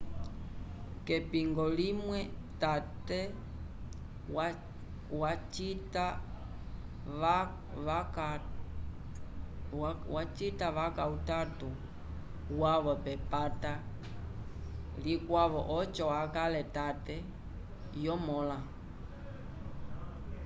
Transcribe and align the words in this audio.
k'epingo 1.05 1.65
limwe 1.77 2.19
tate 2.61 3.19
vacita 10.13 10.69
vaca 10.77 11.03
utato 11.15 11.69
wavo 12.61 12.93
k'epata 13.03 13.73
likwavo 15.03 15.59
oco 15.79 16.05
akale 16.23 16.61
tate 16.75 17.15
yomõla 18.03 18.57